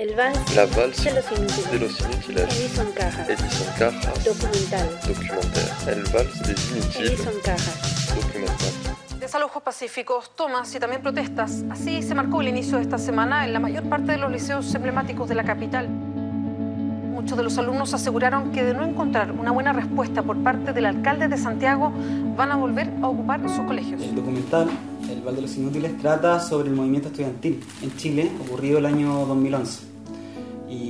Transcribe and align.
El 0.00 0.14
vals, 0.14 0.56
La 0.56 0.64
valse 0.64 1.10
de 1.10 1.16
los 1.16 1.30
inútiles. 1.30 1.70
de 1.72 1.78
los 1.78 2.00
inutiles. 2.00 2.58
Edison 2.58 2.86
Cajas. 2.92 3.28
Edison 3.28 3.66
Cajas. 3.78 4.24
Documental. 4.24 4.88
Documentaire. 5.06 5.92
El 5.92 6.02
vals 6.04 6.42
des 6.42 6.70
inutiles. 6.70 7.10
Edison 7.10 7.34
Cajas. 7.44 8.14
Documental. 8.16 9.20
Desalojos 9.20 9.62
pacíficos, 9.62 10.34
tomas 10.34 10.74
y 10.74 10.80
también 10.80 11.02
protestas. 11.02 11.64
Así 11.68 12.02
se 12.02 12.14
marcó 12.14 12.40
el 12.40 12.48
inicio 12.48 12.78
de 12.78 12.84
esta 12.84 12.96
semana 12.96 13.44
en 13.44 13.52
la 13.52 13.60
mayor 13.60 13.84
parte 13.90 14.12
de 14.12 14.16
los 14.16 14.32
liceos 14.32 14.74
emblemáticos 14.74 15.28
de 15.28 15.34
la 15.34 15.44
capital. 15.44 15.86
Muchos 15.90 17.36
de 17.36 17.44
los 17.44 17.58
alumnos 17.58 17.92
aseguraron 17.92 18.52
que 18.52 18.64
de 18.64 18.72
no 18.72 18.82
encontrar 18.82 19.30
una 19.32 19.50
buena 19.50 19.74
respuesta 19.74 20.22
por 20.22 20.42
parte 20.42 20.72
del 20.72 20.86
alcalde 20.86 21.28
de 21.28 21.36
Santiago, 21.36 21.92
van 22.38 22.50
a 22.50 22.56
volver 22.56 22.90
a 23.02 23.08
ocupar 23.08 23.46
sus 23.46 23.66
colegios. 23.66 24.00
El 24.00 24.14
documental 24.14 24.70
El 25.10 25.20
Val 25.20 25.36
de 25.36 25.42
los 25.42 25.54
Inútiles 25.56 25.98
trata 25.98 26.40
sobre 26.40 26.70
el 26.70 26.74
movimiento 26.74 27.08
estudiantil 27.08 27.62
en 27.82 27.94
Chile, 27.98 28.32
ocurrido 28.46 28.78
el 28.78 28.86
año 28.86 29.26
2011. 29.26 29.89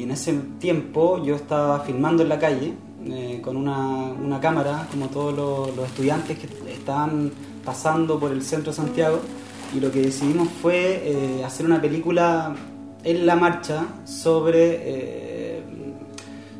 Y 0.00 0.04
en 0.04 0.12
ese 0.12 0.32
tiempo 0.58 1.22
yo 1.22 1.34
estaba 1.34 1.80
filmando 1.80 2.22
en 2.22 2.30
la 2.30 2.38
calle 2.38 2.72
eh, 3.04 3.38
con 3.44 3.54
una, 3.54 4.40
cámara, 4.40 4.88
como 4.90 5.08
todos 5.08 5.76
los, 5.76 5.86
estudiantes 5.86 6.38
que 6.38 6.48
estaban 6.72 7.30
pasando 7.62 8.18
por 8.18 8.32
el 8.32 8.42
centro 8.42 8.72
de 8.72 8.76
Santiago. 8.76 9.18
Y 9.76 9.80
lo 9.80 9.92
que 9.92 10.00
decidimos 10.00 10.48
fue 10.62 11.02
eh, 11.04 11.44
hacer 11.44 11.66
una 11.66 11.82
película 11.82 12.56
en 13.04 13.26
la 13.26 13.36
marcha 13.36 13.88
sobre, 14.06 14.78
eh, 14.84 15.62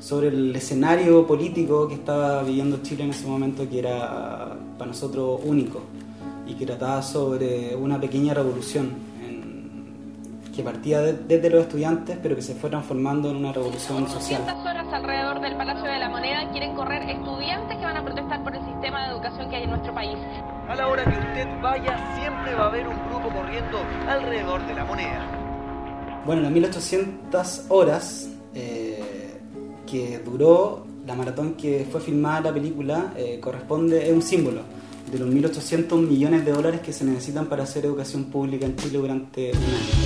sobre 0.00 0.28
el 0.28 0.54
escenario 0.54 1.26
político 1.26 1.88
que 1.88 1.94
estaba 1.94 2.42
viviendo 2.42 2.82
Chile 2.82 3.04
en 3.04 3.10
ese 3.10 3.26
momento, 3.26 3.66
que 3.70 3.78
era 3.78 4.54
para 4.76 4.90
nosotros 4.90 5.40
único 5.46 5.80
y 6.46 6.52
que 6.52 6.66
trataba 6.66 7.02
sobre 7.02 7.74
una 7.74 7.98
pequeña 7.98 8.34
revolución 8.34 9.09
que 10.54 10.62
partía 10.62 11.00
de- 11.00 11.12
desde 11.14 11.50
los 11.50 11.62
estudiantes, 11.62 12.18
pero 12.22 12.34
que 12.36 12.42
se 12.42 12.54
fue 12.54 12.70
transformando 12.70 13.30
en 13.30 13.36
una 13.36 13.52
revolución 13.52 14.08
social. 14.08 14.42
200 14.46 14.66
horas 14.66 14.86
alrededor 14.92 15.40
del 15.40 15.56
Palacio 15.56 15.84
de 15.90 15.98
la 15.98 16.08
Moneda 16.08 16.50
quieren 16.52 16.74
correr 16.74 17.02
estudiantes 17.08 17.76
que 17.78 17.84
van 17.84 17.96
a 17.96 18.04
protestar 18.04 18.42
por 18.42 18.54
el 18.54 18.64
sistema 18.64 19.04
de 19.06 19.12
educación 19.14 19.48
que 19.50 19.56
hay 19.56 19.62
en 19.64 19.70
nuestro 19.70 19.94
país. 19.94 20.16
A 20.68 20.74
la 20.74 20.88
hora 20.88 21.04
que 21.04 21.10
usted 21.10 21.48
vaya, 21.62 21.96
siempre 22.20 22.54
va 22.54 22.64
a 22.64 22.68
haber 22.68 22.86
un 22.86 22.94
grupo 23.08 23.28
corriendo 23.34 23.78
alrededor 24.08 24.66
de 24.66 24.74
la 24.74 24.84
moneda. 24.84 25.26
Bueno, 26.26 26.42
las 26.42 26.50
1800 26.52 27.66
horas 27.68 28.28
eh, 28.54 29.38
que 29.86 30.18
duró 30.18 30.86
la 31.06 31.14
maratón 31.14 31.54
que 31.54 31.86
fue 31.90 32.00
filmada 32.00 32.40
la 32.42 32.52
película 32.52 33.12
eh, 33.16 33.38
corresponde, 33.40 34.06
es 34.06 34.12
un 34.12 34.22
símbolo 34.22 34.60
de 35.10 35.18
los 35.18 35.28
1.800 35.28 35.96
millones 36.06 36.44
de 36.44 36.52
dólares 36.52 36.80
que 36.82 36.92
se 36.92 37.04
necesitan 37.04 37.46
para 37.46 37.64
hacer 37.64 37.84
educación 37.84 38.24
pública 38.26 38.66
en 38.66 38.76
Chile 38.76 38.98
durante 38.98 39.50
un 39.50 39.56
año. 39.56 39.99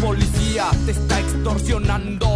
Policía 0.00 0.66
te 0.84 0.92
está 0.92 1.20
extorsionando. 1.20 2.28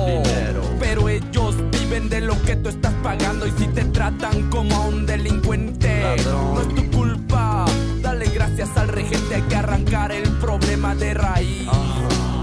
Pero 0.78 1.08
ellos 1.08 1.56
viven 1.70 2.08
de 2.08 2.20
lo 2.20 2.40
que 2.42 2.56
tú 2.56 2.68
estás 2.68 2.92
pagando. 3.02 3.46
Y 3.46 3.50
si 3.52 3.66
te 3.68 3.84
tratan 3.84 4.50
como 4.50 4.74
a 4.74 4.86
un 4.88 5.06
delincuente, 5.06 6.16
no 6.24 6.60
es 6.60 6.68
tu 6.74 6.90
culpa. 6.90 7.64
Dale 8.00 8.26
gracias 8.26 8.76
al 8.76 8.88
regente. 8.88 9.34
Hay 9.34 9.42
que 9.42 9.56
arrancar 9.56 10.12
el 10.12 10.28
problema 10.38 10.94
de 10.94 11.14
raíz. 11.14 11.68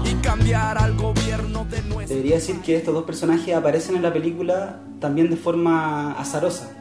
Y 0.04 0.14
cambiar 0.22 0.78
al 0.78 0.96
gobierno 0.96 1.66
de 1.70 1.82
nuestro. 1.82 2.16
Debería 2.16 2.36
decir 2.36 2.60
que 2.60 2.76
estos 2.76 2.94
dos 2.94 3.04
personajes 3.04 3.54
aparecen 3.54 3.96
en 3.96 4.02
la 4.02 4.12
película 4.12 4.80
también 4.98 5.30
de 5.30 5.36
forma 5.36 6.12
azarosa. 6.12 6.72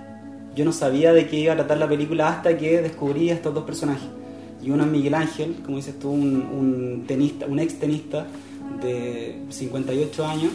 Yo 0.56 0.66
no 0.66 0.74
sabía 0.74 1.14
de 1.14 1.28
qué 1.28 1.38
iba 1.38 1.54
a 1.54 1.56
tratar 1.56 1.78
la 1.78 1.88
película 1.88 2.30
hasta 2.30 2.58
que 2.58 2.82
descubrí 2.82 3.30
a 3.30 3.36
estos 3.36 3.54
dos 3.54 3.64
personajes. 3.64 4.19
Y 4.62 4.72
uno 4.72 4.84
es 4.84 4.90
Miguel 4.92 5.14
Ángel, 5.16 5.56
como 5.64 5.78
dices 5.78 5.98
tú, 6.00 6.10
un, 6.12 6.36
un 6.52 7.04
tenista, 7.08 7.46
un 7.46 7.60
ex 7.60 7.76
tenista 7.80 8.28
de 8.82 9.40
58 9.50 10.26
años, 10.28 10.52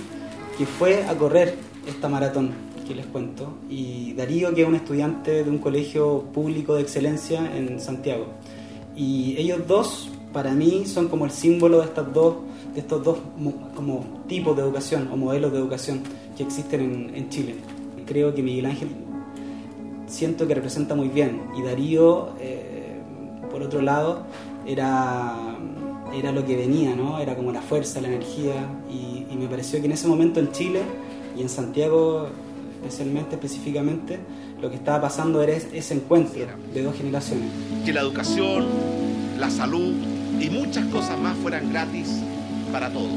que 0.59 0.67
fue 0.67 1.05
a 1.05 1.17
correr 1.17 1.55
esta 1.87 2.09
maratón 2.09 2.51
que 2.87 2.95
les 2.95 3.07
cuento. 3.07 3.55
Y 3.71 4.13
Darío, 4.13 4.55
que 4.55 4.63
es 4.63 4.69
un 4.69 4.75
estudiante 4.75 5.43
de 5.45 5.51
un 5.51 5.59
colegio 5.59 6.25
público 6.35 6.75
de 6.75 6.83
excelencia 6.83 7.57
en 7.57 7.81
Santiago. 7.81 8.27
Y 8.95 9.37
ellos 9.39 9.61
dos, 9.67 10.11
para 10.33 10.53
mí, 10.53 10.85
son 10.87 11.09
como 11.09 11.25
el 11.25 11.31
símbolo 11.31 11.79
de 11.79 11.85
estas 11.87 12.13
dos, 12.13 12.37
de 12.75 12.81
estos 12.81 13.03
dos 13.03 13.19
mo- 13.39 13.71
como 13.75 14.05
tipos 14.29 14.55
de 14.57 14.63
educación 14.63 15.09
o 15.13 15.17
modelos 15.17 15.51
de 15.53 15.59
educación 15.59 16.01
que 16.37 16.43
existen 16.43 16.81
en, 16.83 17.15
en 17.15 17.29
Chile. 17.31 17.55
Creo 18.07 18.35
que 18.35 18.43
Miguel 18.43 18.67
Ángel 18.67 18.89
siento 20.07 20.47
que 20.47 20.55
representa 20.55 20.95
muy 20.95 21.09
bien 21.09 21.41
y 21.59 21.63
Darío, 21.63 22.31
eh, 22.41 22.84
por 23.55 23.63
otro 23.63 23.81
lado, 23.83 24.25
era, 24.67 25.37
era 26.13 26.33
lo 26.33 26.45
que 26.45 26.57
venía, 26.57 26.97
¿no? 26.97 27.21
Era 27.21 27.37
como 27.37 27.53
la 27.53 27.63
fuerza, 27.63 28.01
la 28.01 28.09
energía 28.09 28.67
y, 28.91 29.27
y 29.33 29.37
me 29.39 29.47
pareció 29.47 29.79
que 29.79 29.87
en 29.87 29.93
ese 29.93 30.09
momento 30.09 30.41
en 30.41 30.51
Chile 30.51 30.81
y 31.39 31.43
en 31.43 31.49
Santiago 31.49 32.27
especialmente, 32.83 33.37
específicamente, 33.37 34.19
lo 34.61 34.71
que 34.71 34.77
estaba 34.77 35.03
pasando 35.03 35.41
era 35.41 35.53
es- 35.53 35.69
ese 35.73 35.95
encuentro 35.95 36.43
de 36.75 36.83
dos 36.83 36.97
generaciones. 36.97 37.47
que 37.85 37.93
la 37.93 38.01
educación, 38.01 38.65
la 39.39 39.51
salud 39.51 39.95
y 40.41 40.51
muchas 40.51 40.85
cosas 40.87 41.17
más 41.21 41.37
fueran 41.39 41.71
gratis 41.73 42.09
para 42.73 42.91
todos. 42.91 43.13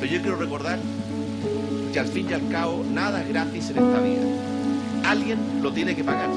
Pero 0.00 0.12
yo 0.12 0.20
quiero 0.20 0.36
recordar 0.36 0.80
que 1.92 2.00
al 2.00 2.06
fin 2.06 2.26
y 2.28 2.32
al 2.32 2.48
cabo 2.48 2.82
nada 2.92 3.22
es 3.22 3.28
gratis 3.28 3.70
en 3.70 3.78
esta 3.78 4.00
vida. 4.00 4.22
Alguien 5.04 5.38
lo 5.62 5.72
tiene 5.72 5.94
que 5.94 6.02
pagar. 6.02 6.28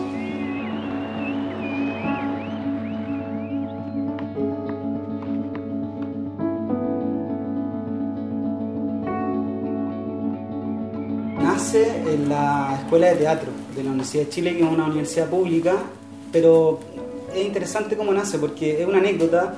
Nace 11.41 11.88
en 12.13 12.29
la 12.29 12.78
Escuela 12.81 13.07
de 13.07 13.16
Teatro 13.16 13.50
de 13.75 13.84
la 13.84 13.90
Universidad 13.90 14.25
de 14.25 14.29
Chile, 14.29 14.56
que 14.56 14.63
es 14.63 14.69
una 14.69 14.85
universidad 14.85 15.28
pública, 15.28 15.75
pero 16.31 16.79
es 17.35 17.46
interesante 17.46 17.97
cómo 17.97 18.13
nace 18.13 18.38
porque 18.38 18.81
es 18.81 18.88
una 18.88 19.00
anécdota 19.00 19.56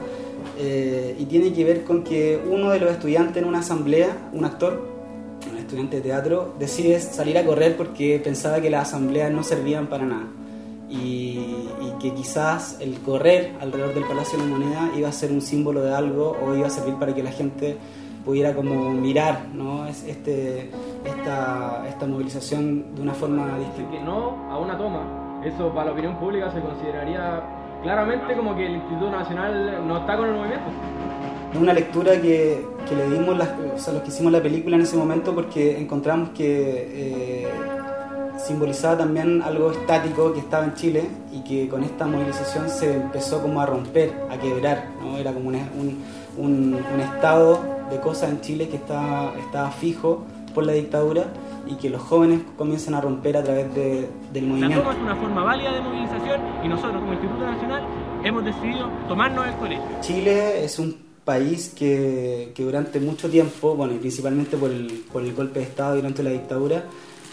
eh, 0.57 1.16
y 1.19 1.25
tiene 1.25 1.51
que 1.51 1.63
ver 1.63 1.83
con 1.83 2.03
que 2.03 2.39
uno 2.49 2.69
de 2.69 2.79
los 2.79 2.91
estudiantes 2.91 3.41
en 3.41 3.49
una 3.49 3.59
asamblea, 3.59 4.29
un 4.31 4.45
actor, 4.45 4.88
un 5.51 5.57
estudiante 5.57 5.97
de 5.97 6.01
teatro, 6.03 6.53
decide 6.57 6.99
salir 7.01 7.38
a 7.38 7.45
correr 7.45 7.75
porque 7.75 8.19
pensaba 8.23 8.61
que 8.61 8.69
las 8.69 8.88
asambleas 8.88 9.31
no 9.31 9.44
servían 9.44 9.88
para 9.88 10.05
nada. 10.05 10.27
Y, 10.89 11.39
y 11.81 11.94
que 12.00 12.13
quizás 12.13 12.77
el 12.79 13.00
correr 13.00 13.53
alrededor 13.59 13.94
del 13.95 14.03
Palacio 14.05 14.38
de 14.38 14.45
la 14.45 14.51
Moneda 14.51 14.91
iba 14.95 15.09
a 15.09 15.11
ser 15.11 15.31
un 15.31 15.41
símbolo 15.41 15.81
de 15.81 15.94
algo 15.94 16.38
o 16.41 16.55
iba 16.55 16.67
a 16.67 16.69
servir 16.69 16.95
para 16.95 17.15
que 17.15 17.23
la 17.23 17.31
gente 17.31 17.77
pudiera 18.25 18.53
como 18.53 18.89
mirar 18.91 19.41
¿no? 19.53 19.85
Es- 19.88 20.03
este, 20.07 20.69
esta, 21.06 21.84
esta 21.88 22.06
movilización 22.07 22.95
de 22.95 23.01
una 23.01 23.13
forma 23.13 23.57
distinta. 23.59 24.03
no 24.03 24.50
a 24.51 24.57
una 24.59 24.78
toma, 24.78 25.41
eso 25.45 25.69
para 25.73 25.88
la 25.88 25.91
opinión 25.91 26.16
pública 26.17 26.51
se 26.51 26.62
consideraría 26.62 27.41
claramente 27.83 28.35
como 28.35 28.56
que 28.56 28.66
el 28.66 28.75
Instituto 28.75 29.09
Nacional 29.12 29.85
no 29.88 29.97
está 29.97 30.16
con 30.17 30.29
el 30.29 30.35
movimiento. 30.35 30.66
Es 31.53 31.59
una 31.59 31.73
lectura 31.73 32.13
que, 32.22 32.66
que 32.88 32.95
le 32.95 33.09
dimos 33.09 33.38
las- 33.38 33.50
o 33.75 33.78
sea, 33.78 33.94
los 33.94 34.01
que 34.03 34.09
hicimos 34.09 34.31
la 34.31 34.41
película 34.41 34.75
en 34.78 34.81
ese 34.83 34.95
momento 34.97 35.35
porque 35.35 35.78
encontramos 35.79 36.29
que 36.29 37.44
eh, 37.44 37.47
simbolizaba 38.38 38.97
también 39.00 39.41
algo 39.41 39.72
estático 39.72 40.33
que 40.33 40.39
estaba 40.39 40.66
en 40.66 40.73
Chile 40.73 41.03
y 41.31 41.41
que 41.41 41.67
con 41.69 41.83
esta 41.83 42.06
movilización 42.07 42.69
se 42.69 42.95
empezó 42.95 43.41
como 43.41 43.62
a 43.62 43.66
romper, 43.66 44.13
a 44.31 44.38
quebrar, 44.38 44.85
¿no? 45.01 45.17
era 45.17 45.31
como 45.31 45.50
un, 45.50 45.56
un- 46.38 46.79
un 46.94 47.00
estado 47.01 47.59
de 47.94 48.00
cosas 48.02 48.30
en 48.31 48.42
Chile 48.42 48.68
que 48.70 48.78
estaba, 48.78 49.34
estaba 49.40 49.72
fijo 49.72 50.26
por 50.54 50.66
la 50.66 50.74
dictadura 50.74 51.26
y 51.66 51.76
que 51.76 51.90
los 51.90 52.02
jóvenes 52.02 52.42
comienzan 52.58 52.94
a 52.96 53.02
romper 53.02 53.38
a 53.38 53.44
través 53.44 53.74
de- 53.74 54.09
del 54.34 54.44
La 54.44 54.50
movimiento. 54.50 54.80
toma 54.81 54.94
es 54.94 55.02
una 55.02 55.16
forma 55.16 55.44
válida 55.44 55.72
de 55.74 55.81
movilización 55.81 56.42
y 56.63 56.68
nosotros 56.68 57.00
como 57.01 57.13
Instituto 57.13 57.45
Nacional 57.45 57.84
hemos 58.24 58.45
decidido 58.45 58.90
tomarnos 59.07 59.48
el 59.48 59.54
colegio. 59.56 59.84
Chile 60.01 60.63
es 60.66 60.78
un 60.80 60.95
país 61.25 61.74
que, 61.75 62.51
que 62.54 62.63
durante 62.63 63.00
mucho 63.00 63.30
tiempo, 63.30 63.75
bueno, 63.75 63.94
y 63.94 63.98
principalmente 63.98 64.57
por 64.57 64.69
el, 64.72 65.04
por 65.12 65.24
el 65.24 65.34
golpe 65.34 65.60
de 65.60 65.66
Estado 65.66 65.96
durante 65.96 66.22
la 66.22 66.31
dictadura, 66.31 66.84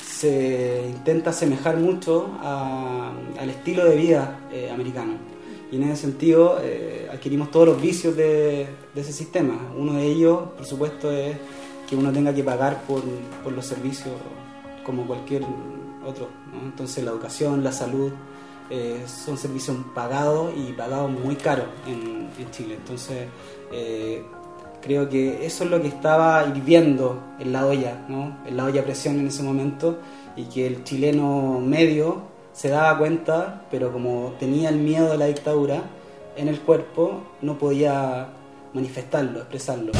se 0.00 0.84
intenta 0.88 1.30
asemejar 1.30 1.76
mucho 1.76 2.28
a- 2.40 3.12
al 3.38 3.50
estilo 3.50 3.84
de 3.84 3.96
vida 3.96 4.38
eh, 4.52 4.70
americano. 4.72 5.12
Y 5.70 5.76
en 5.76 5.84
ese 5.84 6.02
sentido 6.02 6.58
eh, 6.62 7.08
adquirimos 7.12 7.50
todos 7.50 7.68
los 7.68 7.80
vicios 7.80 8.16
de, 8.16 8.66
ese 8.94 9.12
sistema. 9.12 9.72
Uno 9.76 9.94
de 9.94 10.06
ellos, 10.06 10.50
por 10.56 10.66
supuesto, 10.66 11.10
es 11.12 11.36
que 11.88 11.96
uno 11.96 12.12
tenga 12.12 12.34
que 12.34 12.42
pagar 12.42 12.82
por, 12.82 13.02
por 13.44 13.52
los 13.52 13.66
servicios 13.66 14.14
como 14.84 15.06
cualquier 15.06 15.42
otro. 16.04 16.28
Entonces 16.64 17.04
la 17.04 17.12
educación, 17.12 17.62
la 17.62 17.72
salud, 17.72 18.12
eh, 18.68 19.02
son 19.06 19.36
servicios 19.36 19.76
pagados 19.94 20.52
y 20.56 20.72
pagados 20.72 21.10
muy 21.10 21.36
caros 21.36 21.66
en, 21.86 22.20
Chile. 22.50 22.76
Entonces, 22.76 23.26
eh, 23.70 24.24
Creo 24.82 25.10
que 25.10 25.44
eso 25.44 25.64
es 25.64 25.70
lo 25.70 25.82
que 25.82 25.88
estaba 25.88 26.46
hirviendo 26.46 27.22
en 27.38 27.52
la 27.52 27.66
olla, 27.66 28.06
¿no? 28.08 28.38
en 28.46 28.56
la 28.56 28.64
olla 28.64 28.82
presión 28.82 29.18
en 29.18 29.26
ese 29.26 29.42
momento, 29.42 29.98
y 30.36 30.44
que 30.44 30.66
el 30.66 30.84
chileno 30.84 31.60
medio 31.60 32.22
se 32.52 32.68
daba 32.68 32.98
cuenta, 32.98 33.62
pero 33.70 33.92
como 33.92 34.34
tenía 34.38 34.68
el 34.68 34.76
miedo 34.76 35.10
de 35.10 35.18
la 35.18 35.26
dictadura 35.26 35.82
en 36.36 36.48
el 36.48 36.60
cuerpo, 36.60 37.22
no 37.42 37.58
podía 37.58 38.28
manifestarlo, 38.72 39.40
expresarlo. 39.40 39.92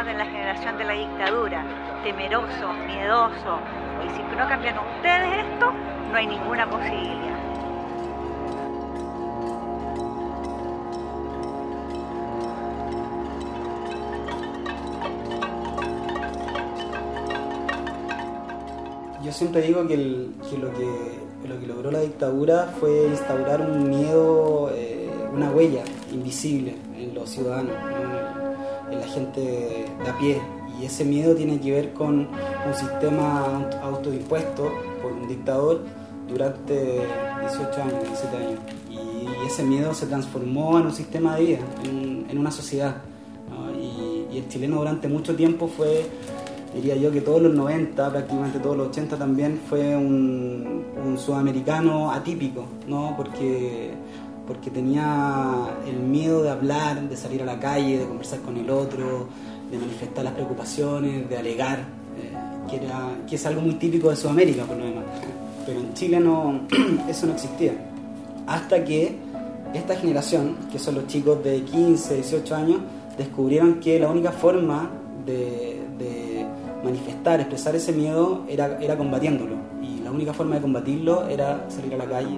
Somos 0.00 0.06
de 0.06 0.18
la 0.18 0.24
generación 0.24 0.78
de 0.78 0.84
la 0.84 0.92
dictadura, 0.94 1.62
temerosos, 2.02 2.76
miedosos. 2.86 3.60
Y 4.06 4.08
si 4.16 4.22
no 4.36 4.48
cambian 4.48 4.78
ustedes 4.78 5.44
esto, 5.44 5.72
no 6.10 6.16
hay 6.16 6.26
ninguna 6.26 6.64
posibilidad. 6.70 7.38
Yo 19.22 19.32
siempre 19.32 19.62
digo 19.62 19.86
que, 19.86 19.94
el- 19.94 20.30
que 20.48 20.56
lo 20.58 20.72
que 20.72 21.20
lo 21.48 21.58
que 21.58 21.66
logró 21.66 21.90
la 21.90 22.00
dictadura 22.00 22.72
fue 22.78 23.06
instaurar 23.08 23.60
un 23.62 23.88
miedo, 23.88 24.70
eh, 24.74 25.08
una 25.34 25.50
huella 25.50 25.82
invisible 26.12 26.76
en 26.96 27.12
los 27.14 27.28
ciudadanos, 27.30 27.72
la 29.00 29.06
gente 29.06 29.40
de 29.40 30.08
a 30.08 30.18
pie. 30.18 30.40
Y 30.80 30.84
ese 30.84 31.04
miedo 31.04 31.34
tiene 31.34 31.60
que 31.60 31.72
ver 31.72 31.92
con 31.92 32.20
un 32.20 32.74
sistema 32.74 33.68
autoimpuesto 33.82 34.70
por 35.02 35.12
un 35.12 35.28
dictador 35.28 35.82
durante 36.28 37.00
18 37.40 37.82
años, 37.82 38.04
17 38.04 38.36
años. 38.36 38.60
Y 38.88 39.46
ese 39.46 39.62
miedo 39.64 39.92
se 39.94 40.06
transformó 40.06 40.78
en 40.78 40.86
un 40.86 40.92
sistema 40.92 41.36
de 41.36 41.44
vida, 41.44 41.58
en, 41.84 42.26
en 42.30 42.38
una 42.38 42.50
sociedad. 42.50 42.96
¿no? 43.50 43.78
Y, 43.78 44.34
y 44.34 44.38
el 44.38 44.48
chileno 44.48 44.76
durante 44.76 45.08
mucho 45.08 45.34
tiempo 45.34 45.68
fue 45.68 46.06
diría 46.74 46.96
yo 46.96 47.10
que 47.10 47.20
todos 47.20 47.42
los 47.42 47.54
90, 47.54 48.10
prácticamente 48.10 48.58
todos 48.58 48.76
los 48.76 48.88
80 48.88 49.16
también 49.16 49.60
fue 49.68 49.96
un, 49.96 50.84
un 51.04 51.18
sudamericano 51.18 52.10
atípico, 52.10 52.66
¿no? 52.86 53.14
Porque, 53.16 53.90
porque 54.50 54.68
tenía 54.68 55.68
el 55.86 56.00
miedo 56.00 56.42
de 56.42 56.50
hablar, 56.50 57.08
de 57.08 57.16
salir 57.16 57.40
a 57.40 57.44
la 57.44 57.60
calle, 57.60 57.98
de 57.98 58.04
conversar 58.04 58.40
con 58.40 58.56
el 58.56 58.68
otro, 58.68 59.28
de 59.70 59.78
manifestar 59.78 60.24
las 60.24 60.32
preocupaciones, 60.32 61.28
de 61.28 61.38
alegar, 61.38 61.78
eh, 61.78 62.32
que, 62.68 62.84
era, 62.84 63.12
que 63.28 63.36
es 63.36 63.46
algo 63.46 63.60
muy 63.60 63.74
típico 63.74 64.10
de 64.10 64.16
Sudamérica 64.16 64.64
por 64.64 64.76
lo 64.76 64.86
demás. 64.86 65.04
Pero 65.64 65.78
en 65.78 65.94
Chile 65.94 66.18
no, 66.18 66.62
eso 67.08 67.26
no 67.26 67.34
existía. 67.34 67.74
Hasta 68.48 68.84
que 68.84 69.14
esta 69.72 69.94
generación, 69.94 70.56
que 70.72 70.80
son 70.80 70.96
los 70.96 71.06
chicos 71.06 71.44
de 71.44 71.62
15, 71.62 72.16
18 72.16 72.56
años, 72.56 72.78
descubrieron 73.16 73.78
que 73.78 74.00
la 74.00 74.08
única 74.08 74.32
forma 74.32 74.90
de, 75.26 75.80
de 75.96 76.44
manifestar, 76.82 77.38
expresar 77.38 77.76
ese 77.76 77.92
miedo 77.92 78.44
era, 78.48 78.80
era 78.80 78.98
combatiéndolo. 78.98 79.54
Y 79.80 80.00
la 80.02 80.10
única 80.10 80.32
forma 80.32 80.56
de 80.56 80.62
combatirlo 80.62 81.28
era 81.28 81.66
salir 81.70 81.94
a 81.94 81.98
la 81.98 82.06
calle. 82.06 82.36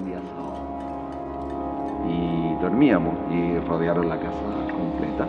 Y 2.09 2.55
dormíamos 2.61 3.15
y 3.31 3.59
rodearon 3.67 4.09
la 4.09 4.19
casa 4.19 4.33
completa. 4.71 5.27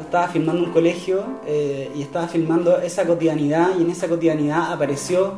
Estaba 0.00 0.28
filmando 0.28 0.64
un 0.64 0.72
colegio 0.72 1.24
eh, 1.46 1.90
y 1.94 2.02
estaba 2.02 2.28
filmando 2.28 2.78
esa 2.78 3.06
cotidianidad 3.06 3.70
y 3.78 3.82
en 3.82 3.90
esa 3.90 4.08
cotidianidad 4.08 4.72
apareció 4.72 5.34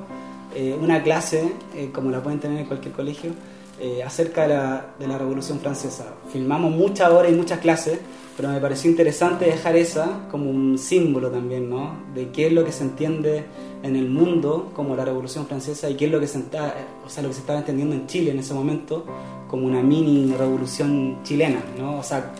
eh, 0.54 0.76
una 0.80 1.02
clase, 1.02 1.52
eh, 1.74 1.90
como 1.92 2.10
la 2.10 2.22
pueden 2.22 2.40
tener 2.40 2.58
en 2.58 2.66
cualquier 2.66 2.92
colegio, 2.92 3.32
eh, 3.80 4.02
acerca 4.04 4.42
de 4.42 4.48
la, 4.54 4.86
de 4.98 5.06
la 5.08 5.18
Revolución 5.18 5.58
Francesa. 5.58 6.14
Filmamos 6.32 6.70
muchas 6.70 7.10
horas 7.10 7.32
y 7.32 7.34
muchas 7.34 7.58
clases, 7.58 7.98
pero 8.36 8.48
me 8.48 8.60
pareció 8.60 8.90
interesante 8.90 9.44
dejar 9.46 9.76
esa 9.76 10.26
como 10.30 10.50
un 10.50 10.76
símbolo 10.78 11.30
también, 11.30 11.68
¿no? 11.70 11.94
De 12.14 12.30
qué 12.30 12.46
es 12.48 12.52
lo 12.52 12.64
que 12.64 12.72
se 12.72 12.84
entiende 12.84 13.44
en 13.82 13.96
el 13.96 14.08
mundo 14.08 14.70
como 14.74 14.96
la 14.96 15.04
Revolución 15.04 15.46
Francesa 15.46 15.88
y 15.90 15.94
qué 15.96 16.06
es 16.06 16.10
lo 16.10 16.18
que 16.20 16.26
se, 16.26 16.38
enta- 16.38 16.72
o 17.06 17.08
sea, 17.08 17.22
lo 17.22 17.28
que 17.28 17.34
se 17.34 17.40
estaba 17.40 17.58
entendiendo 17.60 17.94
en 17.94 18.06
Chile 18.06 18.30
en 18.30 18.38
ese 18.38 18.54
momento 18.54 19.04
como 19.48 19.66
una 19.66 19.82
mini 19.82 20.32
revolución 20.36 21.18
chilena, 21.22 21.62
¿no? 21.78 21.98
O 21.98 22.02
sea, 22.02 22.32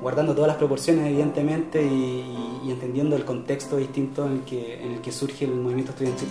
guardando 0.00 0.34
todas 0.34 0.48
las 0.48 0.56
proporciones 0.56 1.06
evidentemente 1.08 1.82
y, 1.82 1.86
y- 2.64 2.68
y 2.68 2.70
entendiendo 2.70 3.16
el 3.16 3.24
contexto 3.24 3.76
distinto 3.76 4.26
en 4.26 4.32
el 4.34 4.40
que, 4.42 4.82
en 4.82 4.92
el 4.92 5.00
que 5.00 5.10
surge 5.12 5.44
el 5.44 5.54
movimiento 5.56 5.90
estudiantil. 5.92 6.28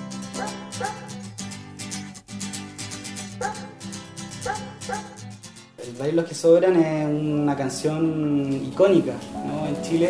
El 6.02 6.08
baile 6.08 6.22
Los 6.24 6.30
que 6.30 6.34
sobran 6.34 6.76
es 6.78 7.06
una 7.06 7.56
canción 7.56 8.52
icónica 8.66 9.14
¿no? 9.46 9.68
en 9.68 9.80
Chile, 9.84 10.10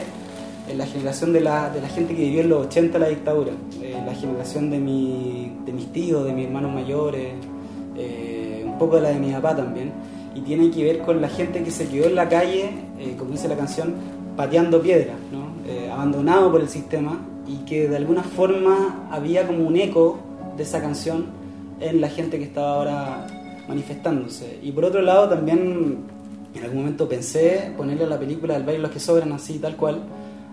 en 0.70 0.78
la 0.78 0.86
generación 0.86 1.34
de 1.34 1.42
la, 1.42 1.70
de 1.70 1.82
la 1.82 1.90
gente 1.90 2.16
que 2.16 2.22
vivió 2.22 2.40
en 2.40 2.50
los 2.50 2.68
80 2.68 2.98
la 2.98 3.10
dictadura, 3.10 3.52
eh, 3.82 4.02
la 4.06 4.16
generación 4.16 4.70
de, 4.70 4.80
mi, 4.80 5.52
de 5.66 5.74
mis 5.74 5.92
tíos, 5.92 6.24
de 6.24 6.32
mis 6.32 6.46
hermanos 6.46 6.74
mayores, 6.74 7.34
eh, 7.98 8.64
un 8.66 8.78
poco 8.78 8.96
de 8.96 9.02
la 9.02 9.10
de 9.10 9.20
mi 9.20 9.34
papá 9.34 9.54
también, 9.54 9.92
y 10.34 10.40
tiene 10.40 10.72
que 10.72 10.82
ver 10.82 11.00
con 11.00 11.20
la 11.20 11.28
gente 11.28 11.62
que 11.62 11.72
se 11.72 11.90
quedó 11.90 12.06
en 12.06 12.16
la 12.16 12.30
calle, 12.30 12.70
eh, 12.98 13.16
como 13.20 13.32
dice 13.32 13.50
la 13.50 13.58
canción, 13.58 13.94
pateando 14.38 14.82
piedras, 14.82 15.18
¿no? 15.30 15.52
Eh, 15.70 15.90
abandonado 15.92 16.50
por 16.54 16.62
el 16.62 16.70
sistema 16.70 17.20
y 17.46 17.66
que 17.66 17.90
de 17.90 17.98
alguna 17.98 18.24
forma 18.24 19.10
había 19.12 19.46
como 19.46 19.68
un 19.68 19.76
eco 19.76 20.20
de 20.56 20.64
esa 20.64 20.80
canción 20.80 21.26
en 21.82 22.00
la 22.00 22.08
gente 22.08 22.38
que 22.38 22.46
estaba 22.46 22.76
ahora 22.76 23.41
manifestándose. 23.72 24.60
Y 24.62 24.72
por 24.72 24.86
otro 24.86 25.02
lado 25.02 25.30
también 25.30 25.98
en 26.54 26.64
algún 26.64 26.80
momento 26.80 27.08
pensé 27.08 27.72
ponerle 27.78 28.04
a 28.04 28.08
la 28.08 28.20
película 28.20 28.56
El 28.58 28.64
baile 28.64 28.82
los 28.82 28.92
que 28.92 29.00
sobran 29.00 29.32
así 29.34 29.60
tal 29.60 29.76
cual. 29.76 30.02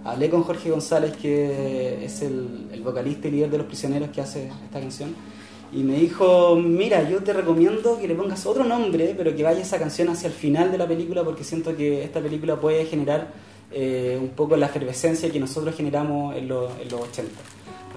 Hablé 0.04 0.30
con 0.30 0.42
Jorge 0.44 0.70
González, 0.70 1.16
que 1.16 2.04
es 2.04 2.22
el, 2.22 2.68
el 2.72 2.80
vocalista 2.82 3.28
y 3.28 3.32
líder 3.32 3.50
de 3.50 3.58
Los 3.58 3.66
Prisioneros 3.66 4.08
que 4.10 4.20
hace 4.22 4.46
esta 4.64 4.80
canción. 4.80 5.14
Y 5.70 5.82
me 5.82 5.96
dijo, 5.98 6.56
mira, 6.56 7.06
yo 7.10 7.18
te 7.22 7.32
recomiendo 7.34 7.98
que 8.00 8.08
le 8.08 8.14
pongas 8.14 8.46
otro 8.46 8.64
nombre, 8.64 9.14
pero 9.18 9.34
que 9.37 9.42
vaya 9.42 9.60
esa 9.60 9.78
canción 9.78 10.08
hacia 10.08 10.28
el 10.28 10.32
final 10.32 10.72
de 10.72 10.78
la 10.78 10.87
película, 10.88 11.25
porque 11.25 11.44
siento 11.44 11.76
que 11.76 12.04
esta 12.04 12.20
película 12.20 12.56
puede 12.56 12.87
generar 12.87 13.28
eh, 13.70 14.16
un 14.18 14.28
poco 14.30 14.56
la 14.56 14.66
efervescencia 14.66 15.28
que 15.30 15.38
nosotros 15.40 15.75
generamos 15.75 16.34
en, 16.37 16.48
los- 16.48 16.70
en 16.80 16.88
los 16.88 17.00
80. 17.02 17.30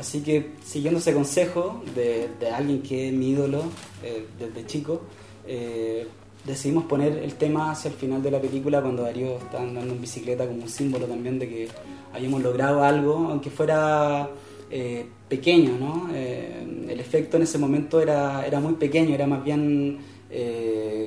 Así 0.02 0.22
que 0.22 0.54
siguiendo 0.66 1.00
ese 1.00 1.14
consejo 1.14 1.84
de, 1.94 2.28
alguien 2.52 2.82
que 2.82 3.10
es 3.10 3.14
mi 3.14 3.30
ídolo 3.30 3.62
eh, 4.04 4.26
desde 4.40 4.66
chico, 4.66 5.04
eh, 5.46 6.08
decidimos 6.44 6.86
poner 6.86 7.20
el 7.20 7.36
tema 7.36 7.70
hacia 7.70 7.90
el 7.90 7.98
final 7.98 8.24
de 8.24 8.32
la 8.32 8.42
película 8.42 8.82
cuando 8.82 9.04
Darío 9.04 9.38
estaba 9.38 9.64
andando 9.64 9.94
en 9.94 10.02
bicicleta 10.02 10.48
como 10.48 10.64
un 10.64 10.70
símbolo 10.70 11.06
también 11.06 11.38
de 11.38 11.48
que 11.48 11.68
habíamos 12.16 12.42
logrado 12.42 12.84
algo, 12.84 13.28
aunque 13.30 13.52
fuera 13.52 14.28
eh, 14.72 15.06
pequeño, 15.30 15.78
¿no? 15.78 16.10
El 16.12 17.00
efecto 17.00 17.38
en 17.38 17.44
ese 17.44 17.60
momento 17.60 18.02
era, 18.02 18.44
era 18.44 18.60
muy 18.60 18.74
pequeño, 18.74 19.14
era 19.14 19.28
más 19.28 19.44
bien, 19.44 20.00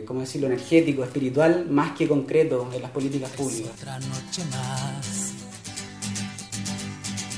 ¿cómo 0.06 0.20
decirlo?, 0.20 0.46
energético, 0.46 1.02
espiritual, 1.02 1.66
más 1.68 1.96
que 1.96 2.06
concreto 2.06 2.68
en 2.72 2.80
las 2.80 2.92
políticas 2.92 3.30
públicas. 3.30 3.72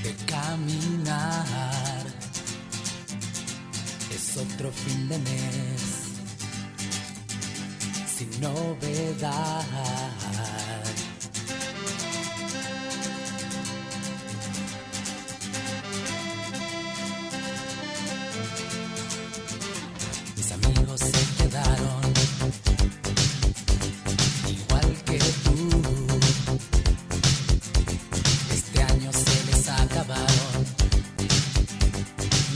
De 0.06 0.14
caminar. 0.24 2.06
Es 4.14 4.36
otro 4.36 4.70
fin 4.70 5.08
de 5.08 5.18
mes 5.18 5.82
sin 8.06 8.40
novedad. 8.40 10.25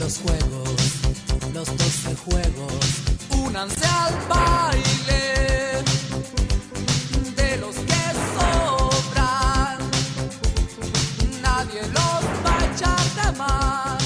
los 0.01 0.17
juegos, 0.17 0.75
los 1.53 1.77
doce 1.77 2.15
juegos, 2.25 3.03
únanse 3.45 3.85
al 3.85 4.13
baile 4.27 5.23
de 7.35 7.57
los 7.57 7.75
que 7.75 8.03
sobran, 8.35 9.77
nadie 11.43 11.81
los 11.83 12.23
va 12.43 12.57
de 13.15 13.37
más. 13.37 14.03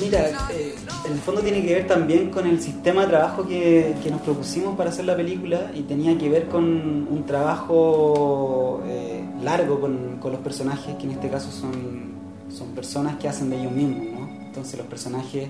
Mira, 0.00 0.48
eh, 0.52 0.74
en 1.04 1.12
el 1.12 1.18
fondo 1.18 1.42
tiene 1.42 1.62
que 1.66 1.74
ver 1.74 1.86
también 1.86 2.30
con 2.30 2.46
el 2.46 2.58
sistema 2.58 3.02
de 3.02 3.08
trabajo 3.08 3.46
que, 3.46 3.94
que, 4.02 4.10
nos 4.10 4.22
propusimos 4.22 4.74
para 4.74 4.88
hacer 4.88 5.04
la 5.04 5.16
película 5.16 5.70
y 5.74 5.82
tenía 5.82 6.16
que 6.16 6.30
ver 6.30 6.46
con 6.46 6.64
un 6.64 7.24
trabajo 7.26 8.82
eh, 8.86 9.22
largo 9.42 9.80
con, 9.82 10.16
con 10.18 10.32
los 10.32 10.40
personajes, 10.40 10.96
que 10.96 11.04
en 11.04 11.10
este 11.10 11.28
caso 11.28 11.50
son 11.50 12.08
son 12.50 12.68
personas 12.68 13.16
que 13.16 13.28
hacen 13.28 13.50
de 13.50 13.60
ellos 13.60 13.72
mismos, 13.72 14.06
¿no? 14.18 14.27
Entonces 14.48 14.78
los 14.78 14.86
personajes 14.88 15.48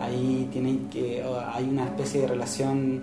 ahí 0.00 0.48
tienen 0.52 0.88
que, 0.90 1.22
hay 1.54 1.64
una 1.64 1.84
especie 1.84 2.22
de 2.22 2.26
relación, 2.26 3.02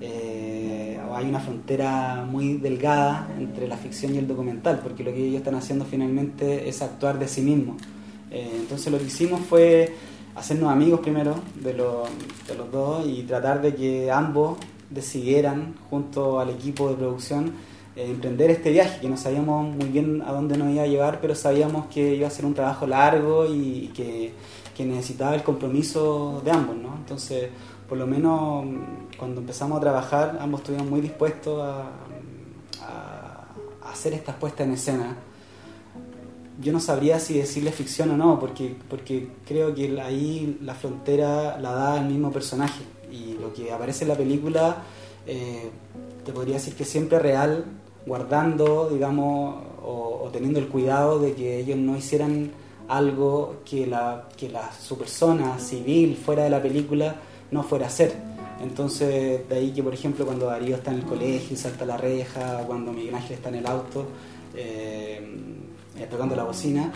eh, 0.00 0.98
o 1.08 1.14
hay 1.16 1.26
una 1.28 1.40
frontera 1.40 2.26
muy 2.30 2.54
delgada 2.54 3.28
entre 3.38 3.68
la 3.68 3.76
ficción 3.76 4.14
y 4.14 4.18
el 4.18 4.26
documental, 4.26 4.80
porque 4.82 5.04
lo 5.04 5.12
que 5.12 5.24
ellos 5.24 5.38
están 5.38 5.54
haciendo 5.56 5.84
finalmente 5.84 6.68
es 6.68 6.82
actuar 6.82 7.18
de 7.18 7.28
sí 7.28 7.42
mismos. 7.42 7.76
Eh, 8.30 8.50
entonces 8.56 8.92
lo 8.92 8.98
que 8.98 9.04
hicimos 9.06 9.40
fue 9.48 9.92
hacernos 10.34 10.70
amigos 10.70 11.00
primero 11.00 11.34
de, 11.62 11.74
los- 11.74 12.08
de 12.46 12.54
los 12.56 12.70
dos 12.70 13.06
y 13.06 13.22
tratar 13.22 13.60
de 13.62 13.74
que 13.74 14.10
ambos 14.10 14.58
decidieran 14.90 15.74
junto 15.90 16.40
al 16.40 16.50
equipo 16.50 16.88
de 16.90 16.96
producción 16.96 17.52
eh, 17.96 18.04
emprender 18.08 18.50
este 18.50 18.70
viaje, 18.70 19.00
que 19.00 19.08
no 19.08 19.16
sabíamos 19.16 19.74
muy 19.74 19.88
bien 19.88 20.22
a 20.22 20.30
dónde 20.32 20.56
nos 20.56 20.70
iba 20.70 20.84
a 20.84 20.86
llevar, 20.86 21.20
pero 21.20 21.34
sabíamos 21.34 21.86
que 21.86 22.14
iba 22.14 22.28
a 22.28 22.30
ser 22.30 22.44
un 22.46 22.54
trabajo 22.54 22.86
largo 22.86 23.46
y 23.46 23.90
que, 23.94 24.32
que 24.78 24.84
necesitaba 24.86 25.34
el 25.34 25.42
compromiso 25.42 26.40
de 26.44 26.50
ambos, 26.52 26.76
¿no? 26.76 26.94
Entonces, 26.96 27.50
por 27.88 27.98
lo 27.98 28.06
menos 28.06 28.64
cuando 29.18 29.40
empezamos 29.40 29.76
a 29.78 29.80
trabajar, 29.80 30.38
ambos 30.40 30.60
estuvimos 30.60 30.88
muy 30.88 31.00
dispuestos 31.00 31.60
a, 31.60 31.90
a- 32.82 33.44
a 33.82 33.90
hacer 33.92 34.12
estas 34.14 34.36
puestas 34.36 34.66
en 34.68 34.72
escena 34.74 35.16
yo 36.60 36.72
no 36.72 36.80
sabría 36.80 37.20
si 37.20 37.38
decirle 37.38 37.70
ficción 37.70 38.10
o 38.10 38.16
no, 38.16 38.40
porque, 38.40 38.74
porque 38.90 39.28
creo 39.46 39.72
que 39.76 40.00
ahí 40.00 40.58
la 40.60 40.74
frontera 40.74 41.56
la 41.60 41.70
da 41.70 42.00
el 42.00 42.06
mismo 42.06 42.32
personaje. 42.32 42.82
Y 43.12 43.34
lo 43.40 43.52
que 43.54 43.70
aparece 43.70 44.02
en 44.02 44.08
la 44.08 44.16
película, 44.16 44.78
eh, 45.24 45.70
te 46.24 46.32
podría 46.32 46.54
decir 46.56 46.74
que 46.74 46.84
siempre 46.84 47.20
real, 47.20 47.64
guardando, 48.04 48.88
digamos, 48.90 49.54
o, 49.84 50.22
o 50.24 50.28
teniendo 50.32 50.58
el 50.58 50.66
cuidado 50.66 51.20
de 51.20 51.34
que 51.34 51.60
ellos 51.60 51.78
no 51.78 51.96
hicieran 51.96 52.50
algo 52.88 53.60
que, 53.64 53.86
la, 53.86 54.28
que 54.36 54.48
la, 54.48 54.72
su 54.72 54.96
persona 54.98 55.58
civil 55.58 56.16
fuera 56.16 56.44
de 56.44 56.50
la 56.50 56.62
película 56.62 57.16
no 57.50 57.62
fuera 57.62 57.86
a 57.86 57.88
hacer. 57.88 58.14
Entonces, 58.60 59.48
de 59.48 59.54
ahí 59.54 59.70
que, 59.72 59.82
por 59.82 59.94
ejemplo, 59.94 60.26
cuando 60.26 60.46
Darío 60.46 60.76
está 60.76 60.90
en 60.90 60.98
el 60.98 61.04
colegio 61.04 61.54
y 61.54 61.56
salta 61.56 61.84
la 61.84 61.96
reja, 61.96 62.64
cuando 62.66 62.92
Miguel 62.92 63.14
Ángel 63.14 63.34
está 63.34 63.50
en 63.50 63.54
el 63.56 63.66
auto, 63.66 64.06
eh, 64.54 65.20
eh, 65.96 66.06
tocando 66.10 66.34
la 66.34 66.44
bocina, 66.44 66.92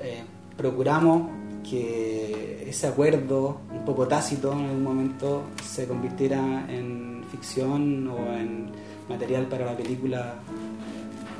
eh, 0.00 0.22
procuramos 0.56 1.30
que 1.68 2.68
ese 2.68 2.86
acuerdo 2.86 3.60
un 3.72 3.84
poco 3.84 4.06
tácito 4.06 4.52
en 4.52 4.66
algún 4.66 4.82
momento 4.82 5.42
se 5.64 5.86
convirtiera 5.86 6.66
en 6.68 7.24
ficción 7.30 8.08
o 8.08 8.16
en 8.34 8.70
material 9.08 9.46
para 9.46 9.66
la 9.66 9.76
película 9.76 10.34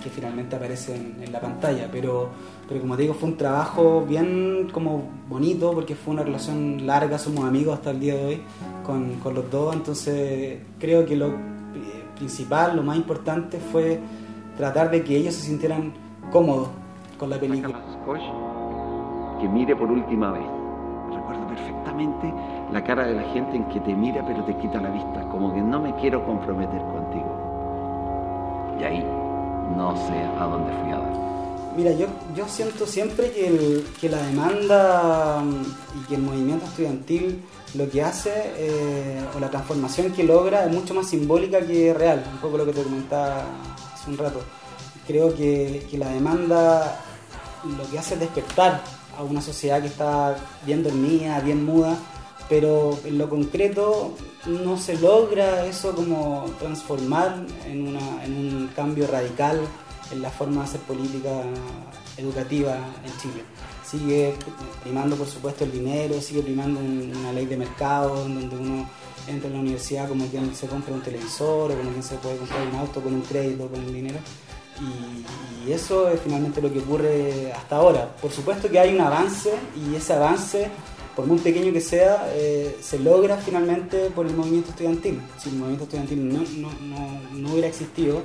que 0.03 0.11
finalmente 0.11 0.57
aparece 0.57 0.97
en, 0.97 1.23
en 1.23 1.33
la 1.33 1.41
pantalla. 1.41 1.89
Pero, 1.91 2.31
pero 2.69 2.81
como 2.81 2.97
te 2.97 3.03
digo, 3.03 3.15
fue 3.15 3.29
un 3.29 3.37
trabajo 3.37 4.05
bien 4.07 4.69
como 4.73 5.03
bonito 5.29 5.73
porque 5.73 5.95
fue 5.95 6.15
una 6.15 6.23
relación 6.23 6.87
larga, 6.87 7.19
somos 7.19 7.45
amigos 7.45 7.75
hasta 7.75 7.91
el 7.91 8.01
día 8.01 8.15
de 8.15 8.25
hoy 8.25 8.43
con, 8.85 9.15
con 9.17 9.35
los 9.35 9.51
dos, 9.51 9.75
entonces 9.75 10.59
creo 10.79 11.05
que 11.05 11.17
lo 11.17 11.29
eh, 11.29 12.05
principal, 12.17 12.77
lo 12.77 12.83
más 12.83 12.97
importante 12.97 13.59
fue 13.59 14.01
tratar 14.57 14.91
de 14.91 15.05
que 15.05 15.17
ellos 15.17 15.35
se 15.35 15.43
sintieran 15.43 15.93
cómodos 16.33 16.69
con 17.19 17.31
la 17.31 17.39
película. 17.39 17.81
que 19.41 19.49
mire 19.49 19.77
por 19.77 19.91
última 19.91 20.33
vez. 20.33 20.47
Recuerdo 21.15 21.47
perfectamente 21.49 22.33
la 22.73 22.83
cara 22.83 23.07
de 23.07 23.15
la 23.15 23.23
gente 23.33 23.57
en 23.57 23.65
que 23.69 23.81
te 23.81 23.95
mira 23.95 24.25
pero 24.27 24.45
te 24.45 24.57
quita 24.57 24.81
la 24.81 24.91
vista, 24.91 25.29
como 25.31 25.55
que 25.55 25.61
no 25.61 25.81
me 25.81 25.95
quiero 25.97 26.25
comprometer 26.25 26.81
contigo. 26.81 27.29
Y 28.81 28.85
ahí 28.85 29.18
no 29.77 29.97
sé 30.07 30.15
a 30.39 30.45
dónde 30.45 30.73
fui 30.83 30.93
a 30.93 30.99
dar. 30.99 31.29
Mira, 31.77 31.93
yo, 31.93 32.07
yo 32.35 32.49
siento 32.49 32.87
siempre 32.87 33.31
que, 33.31 33.47
el- 33.47 33.87
que 34.01 34.09
la 34.09 34.19
demanda 34.23 35.41
mm, 35.45 36.01
y 36.03 36.07
que 36.09 36.15
el 36.17 36.23
movimiento 36.23 36.65
estudiantil 36.67 37.43
lo 37.75 37.89
que 37.89 38.03
hace, 38.03 38.33
eh, 38.57 39.21
o 39.37 39.39
la 39.39 39.49
transformación 39.51 40.11
que 40.13 40.25
logra, 40.25 40.65
es 40.65 40.73
mucho 40.73 40.95
más 40.95 41.09
simbólica 41.09 41.61
que 41.61 41.95
real, 41.95 42.25
un 42.33 42.39
poco 42.39 42.59
lo 42.59 42.65
que 42.67 42.73
te 42.73 42.83
comentaba 42.83 43.45
hace 43.95 44.11
un 44.11 44.19
rato. 44.19 44.41
Creo 45.07 45.35
que, 45.35 45.87
que 45.91 45.99
la 45.99 46.09
demanda 46.09 46.99
lo 47.65 47.91
que 47.91 47.99
hace 47.99 48.15
es 48.15 48.21
despertar 48.21 48.81
a 49.17 49.23
una 49.23 49.41
sociedad 49.41 49.81
que 49.81 49.89
está 49.89 50.37
bien 50.65 50.83
dormida, 50.83 51.41
bien 51.41 51.65
muda, 51.65 51.97
pero 52.49 52.99
en 53.05 53.19
lo 53.19 53.29
concreto 53.29 54.15
no 54.47 54.79
se 54.79 54.97
logra 54.99 55.67
eso 55.67 55.95
como 55.95 56.47
transformar 56.59 57.45
en, 57.67 57.89
una, 57.89 58.25
en 58.25 58.37
un 58.37 58.71
cambio 58.75 59.07
radical 59.07 59.61
en 60.11 60.23
la 60.23 60.31
forma 60.31 60.63
de 60.63 60.69
hacer 60.69 60.81
política 60.81 61.43
educativa 62.17 62.77
en 63.05 63.13
Chile. 63.21 63.43
Sigue 63.85 64.35
primando, 64.83 65.17
por 65.17 65.27
supuesto, 65.27 65.65
el 65.65 65.73
dinero, 65.73 66.21
sigue 66.21 66.43
primando 66.43 66.81
un- 66.81 67.13
una 67.17 67.33
ley 67.33 67.47
de 67.47 67.57
mercado 67.57 68.15
donde 68.17 68.57
uno 68.57 68.89
entra 69.27 69.49
en 69.49 69.55
la 69.55 69.61
universidad 69.61 70.09
como 70.09 70.27
quien 70.27 70.55
se 70.55 70.67
compra 70.67 70.95
un 70.95 71.03
televisor 71.03 71.71
o 71.73 71.77
como 71.77 71.91
quien 71.91 72.03
se 72.03 72.17
puede 72.17 72.37
comprar 72.39 72.67
un 72.67 72.77
auto 72.77 73.01
con 73.03 73.15
un 73.15 73.23
crédito, 73.23 73.67
con 73.69 73.81
el 73.83 73.93
dinero. 73.93 74.19
Y, 74.81 75.69
y 75.69 75.73
eso 75.73 76.09
es 76.09 76.21
finalmente 76.21 76.63
lo 76.63 76.73
que 76.73 76.79
ocurre 76.81 77.53
hasta 77.53 77.77
ahora. 77.77 78.15
Por 78.23 78.31
supuesto 78.31 78.69
que 78.71 78.79
hay 78.79 78.95
un 78.95 79.01
avance 79.01 79.53
y 79.77 79.95
ese 79.95 80.13
avance, 80.15 80.71
por 81.19 81.27
muy 81.27 81.39
pequeño 81.39 81.73
que 81.73 81.81
sea, 81.81 82.29
eh, 82.33 82.77
se 82.81 82.97
logra 83.01 83.39
finalmente 83.39 84.09
por 84.15 84.25
el 84.25 84.37
movimiento 84.37 84.71
estudiantil. 84.71 85.21
Si 85.37 85.49
el 85.49 85.57
movimiento 85.57 85.83
estudiantil 85.83 86.29
no, 86.29 86.45
no, 86.59 86.71
no, 86.81 87.21
no 87.33 87.51
hubiera 87.51 87.67
existido, 87.67 88.23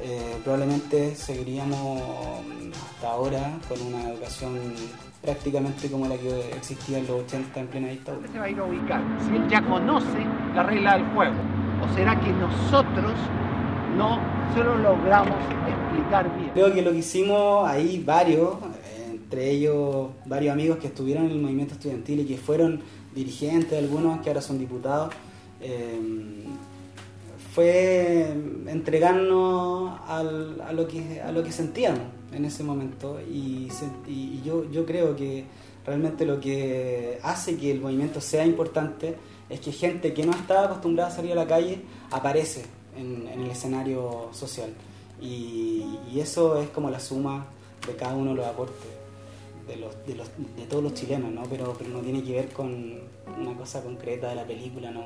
eh, 0.00 0.36
probablemente 0.44 1.16
seguiríamos 1.16 2.00
hasta 2.94 3.10
ahora 3.10 3.58
con 3.68 3.82
una 3.82 4.10
educación 4.10 4.52
prácticamente 5.20 5.90
como 5.90 6.06
la 6.06 6.16
que 6.16 6.50
existía 6.50 6.98
en 6.98 7.08
los 7.08 7.22
80 7.24 7.58
en 7.58 7.66
plena 7.66 7.88
dictadura. 7.88 8.28
se 8.30 8.38
va 8.38 8.44
a 8.44 8.50
ir 8.50 8.60
a 8.60 8.64
ubicar? 8.66 9.02
Si 9.26 9.34
él 9.34 9.48
ya 9.48 9.60
conoce 9.60 10.18
la 10.54 10.62
regla 10.62 10.92
del 10.96 11.06
juego. 11.06 11.34
¿O 11.82 11.96
será 11.96 12.20
que 12.20 12.30
nosotros 12.30 13.14
no 13.96 14.20
se 14.54 14.62
lo 14.62 14.78
logramos 14.78 15.34
explicar 15.66 16.32
bien? 16.38 16.50
Creo 16.54 16.72
que 16.72 16.82
lo 16.82 16.92
que 16.92 16.98
hicimos 16.98 17.68
ahí 17.68 18.00
varios, 18.06 18.58
entre 19.28 19.50
ellos 19.50 20.08
varios 20.24 20.54
amigos 20.54 20.78
que 20.78 20.86
estuvieron 20.86 21.26
en 21.26 21.32
el 21.32 21.38
movimiento 21.42 21.74
estudiantil 21.74 22.20
y 22.20 22.24
que 22.24 22.38
fueron 22.38 22.80
dirigentes, 23.14 23.78
algunos 23.78 24.22
que 24.22 24.30
ahora 24.30 24.40
son 24.40 24.58
diputados, 24.58 25.12
eh, 25.60 26.00
fue 27.54 28.32
entregarnos 28.68 30.00
al- 30.06 30.62
a, 30.62 30.72
lo 30.72 30.88
que, 30.88 31.20
a 31.20 31.30
lo 31.30 31.44
que 31.44 31.52
sentíamos 31.52 32.00
en 32.32 32.46
ese 32.46 32.62
momento 32.64 33.20
y, 33.20 33.68
y- 34.06 34.40
yo, 34.46 34.64
yo 34.70 34.86
creo 34.86 35.14
que 35.14 35.44
realmente 35.84 36.24
lo 36.24 36.40
que 36.40 37.18
hace 37.22 37.58
que 37.58 37.70
el 37.70 37.82
movimiento 37.82 38.22
sea 38.22 38.46
importante 38.46 39.14
es 39.50 39.60
que 39.60 39.72
gente 39.72 40.14
que 40.14 40.24
no 40.24 40.32
estaba 40.32 40.64
acostumbrada 40.66 41.10
a 41.10 41.12
salir 41.14 41.32
a 41.32 41.34
la 41.34 41.46
calle 41.46 41.82
aparece 42.10 42.64
en, 42.96 43.26
en 43.28 43.42
el 43.42 43.50
escenario 43.50 44.30
social. 44.32 44.70
Y, 45.20 45.84
y 46.14 46.20
eso 46.20 46.60
es 46.62 46.70
como 46.70 46.88
la 46.88 47.00
suma 47.00 47.46
de 47.86 47.94
cada 47.94 48.14
uno 48.14 48.30
de 48.30 48.36
los 48.36 48.46
aportes 48.46 48.86
de, 49.68 49.76
los, 49.76 49.94
de, 50.06 50.14
los, 50.16 50.28
de 50.56 50.66
todos 50.68 50.82
los 50.82 50.94
chilenos, 50.94 51.30
¿no? 51.32 51.42
Pero, 51.44 51.74
pero 51.78 51.90
no 51.90 52.00
tiene 52.00 52.22
que 52.22 52.32
ver 52.32 52.48
con 52.48 52.98
una 53.40 53.54
cosa 53.56 53.82
concreta 53.82 54.28
de 54.30 54.34
la 54.34 54.44
película, 54.44 54.90
¿no? 54.90 55.04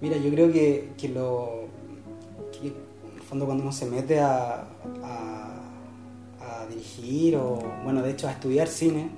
Mira, 0.00 0.16
yo 0.16 0.30
creo 0.30 0.50
que, 0.50 0.90
que 0.98 1.08
lo 1.10 1.66
que 2.52 2.68
en 2.68 2.74
el 3.16 3.22
fondo 3.22 3.44
cuando 3.46 3.62
uno 3.62 3.72
se 3.72 3.86
mete 3.86 4.18
a, 4.18 4.64
a, 5.02 5.60
a 6.40 6.66
dirigir 6.68 7.36
o, 7.36 7.58
bueno, 7.84 8.02
de 8.02 8.10
hecho 8.10 8.26
a 8.26 8.32
estudiar 8.32 8.66
cine, 8.66 9.10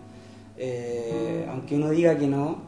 eh, 0.58 1.46
aunque 1.50 1.76
uno 1.76 1.90
diga 1.90 2.18
que 2.18 2.26
no, 2.26 2.58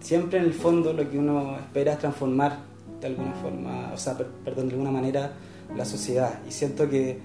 siempre 0.00 0.38
en 0.38 0.44
el 0.46 0.54
fondo 0.54 0.92
lo 0.92 1.08
que 1.10 1.18
uno 1.18 1.56
espera 1.56 1.94
es 1.94 1.98
transformar 1.98 2.60
de 3.00 3.08
alguna 3.08 3.32
forma, 3.34 3.90
o 3.92 3.96
sea, 3.98 4.16
per- 4.16 4.28
perdón, 4.44 4.68
de 4.68 4.74
alguna 4.74 4.90
manera 4.92 5.32
la 5.76 5.84
sociedad. 5.84 6.40
Y 6.48 6.52
siento 6.52 6.88
que, 6.88 7.18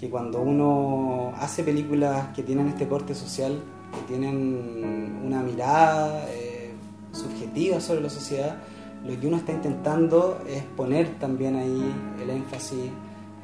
que 0.00 0.08
cuando 0.08 0.40
uno 0.40 1.32
hace 1.36 1.62
películas 1.62 2.28
que 2.34 2.42
tienen 2.42 2.68
este 2.68 2.88
corte 2.88 3.14
social, 3.14 3.60
que 3.92 4.00
tienen 4.08 5.20
una 5.22 5.42
mirada 5.42 6.26
eh, 6.30 6.72
subjetiva 7.12 7.80
sobre 7.80 8.00
la 8.00 8.08
sociedad, 8.08 8.56
lo 9.04 9.20
que 9.20 9.26
uno 9.26 9.36
está 9.36 9.52
intentando 9.52 10.42
es 10.48 10.62
poner 10.62 11.18
también 11.18 11.56
ahí 11.56 11.92
el 12.22 12.30
énfasis 12.30 12.90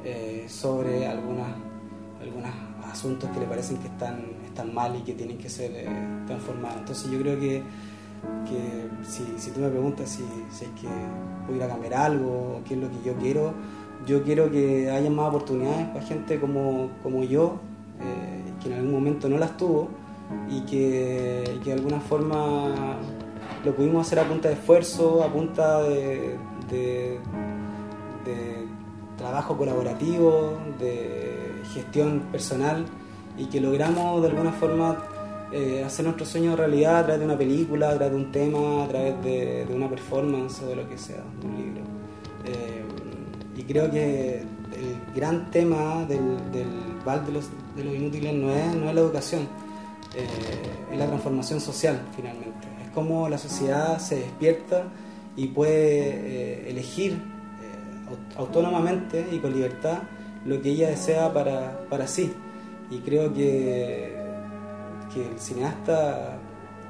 eh, 0.03 0.45
sobre 0.49 1.05
algunas, 1.05 1.49
algunos 2.21 2.49
asuntos 2.91 3.29
que 3.29 3.39
le 3.39 3.45
parecen 3.45 3.77
que 3.77 3.87
están, 3.87 4.25
están 4.43 4.73
mal 4.73 4.95
y 4.95 5.01
que 5.01 5.13
tienen 5.13 5.37
que 5.37 5.49
ser 5.49 5.71
eh, 5.75 5.87
transformados. 6.25 6.79
Entonces 6.79 7.11
yo 7.11 7.19
creo 7.19 7.39
que 7.39 7.61
que 8.49 8.89
si, 9.03 9.51
tú 9.51 9.59
me 9.59 9.69
preguntas 9.69 10.09
si, 10.09 10.23
si 10.51 10.65
hay 10.65 10.71
que 10.71 10.87
voy 11.51 11.61
a 11.61 11.67
cambiar 11.67 11.93
algo, 11.93 12.61
qué 12.65 12.73
es 12.73 12.79
lo 12.79 12.89
que 12.89 13.01
yo 13.05 13.15
quiero, 13.17 13.53
yo 14.05 14.23
quiero 14.23 14.51
que 14.51 14.89
haya 14.89 15.09
más 15.09 15.29
oportunidades 15.29 15.87
para 15.87 16.05
gente 16.05 16.39
como, 16.39 16.89
como 17.03 17.23
yo, 17.23 17.59
eh, 17.99 18.53
que 18.61 18.69
en 18.69 18.75
algún 18.75 18.91
momento 18.91 19.27
no 19.27 19.37
las 19.37 19.57
tuvo 19.57 19.89
y 20.49 20.61
que, 20.61 21.59
de 21.63 21.73
alguna 21.73 21.99
forma 21.99 22.97
lo 23.65 23.75
pudimos 23.75 24.05
hacer 24.05 24.19
a 24.19 24.27
punta 24.27 24.49
de 24.49 24.55
esfuerzo, 24.55 25.23
a 25.23 25.31
punta 25.31 25.81
de 25.83 26.37
trabajo 29.17 29.57
colaborativo, 29.57 30.53
de 30.79 31.61
gestión 31.73 32.21
personal 32.31 32.85
y 33.37 33.45
que 33.45 33.59
logramos 33.59 34.21
de 34.21 34.29
alguna 34.29 34.51
forma 34.51 34.97
eh, 35.51 35.83
hacer 35.85 36.05
nuestro 36.05 36.25
sueño 36.25 36.55
realidad 36.55 36.99
a 36.99 37.03
través 37.03 37.19
de 37.19 37.25
una 37.25 37.37
película, 37.37 37.89
a 37.89 37.95
través 37.95 38.11
de 38.11 38.17
un 38.17 38.31
tema, 38.31 38.83
a 38.83 38.87
través 38.87 39.21
de, 39.23 39.65
de 39.65 39.75
una 39.75 39.89
performance 39.89 40.61
o 40.63 40.67
de 40.67 40.75
lo 40.75 40.87
que 40.87 40.97
sea, 40.97 41.23
de 41.41 41.47
un 41.47 41.57
libro. 41.57 41.86
Eh, 43.67 43.73
creo 43.73 43.91
que 43.91 44.39
el 44.39 45.13
gran 45.15 45.51
tema 45.51 46.05
del, 46.05 46.37
Val 47.05 47.25
de 47.25 47.33
los, 47.33 47.49
Inútiles 47.77 48.33
no 48.33 48.51
es, 48.51 48.75
no 48.75 48.89
es 48.89 48.95
la 48.95 49.01
educación, 49.01 49.41
eh, 50.15 50.25
es 50.91 50.97
la 50.97 51.07
transformación 51.07 51.59
social 51.59 52.01
finalmente. 52.15 52.67
Es 52.83 52.89
como 52.91 53.27
la 53.29 53.37
sociedad 53.37 53.99
se 53.99 54.15
despierta 54.15 54.85
y 55.35 55.47
puede 55.47 56.69
elegir 56.69 57.21
autónomamente 58.37 59.27
y 59.31 59.39
con 59.39 59.53
libertad 59.53 59.99
lo 60.45 60.61
que 60.61 60.69
ella 60.69 60.89
desea 60.89 61.33
para, 61.33 61.85
para 61.89 62.07
sí. 62.07 62.33
Y 62.89 62.99
creo 62.99 63.33
que, 63.33 64.15
que 65.13 65.27
el 65.27 65.39
cineasta 65.39 66.39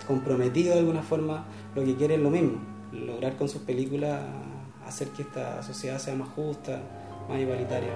comprometido 0.07 0.73
de 0.73 0.79
alguna 0.79 1.01
forma 1.01 1.45
lo 1.75 1.83
que 1.83 1.95
quiere 1.95 2.15
es 2.15 2.21
lo 2.21 2.29
mismo, 2.29 2.59
lograr 2.93 3.35
con 3.35 3.49
sus 3.49 3.61
películas 3.63 4.21
hacer 4.87 5.09
que 5.09 5.23
esta 5.23 5.61
sociedad 5.63 5.99
sea 5.99 6.15
más 6.15 6.29
justa, 6.29 6.79
más 7.27 7.39
igualitaria. 7.39 7.91